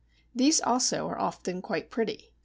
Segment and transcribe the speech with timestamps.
[0.33, 2.31] These also are often quite pretty.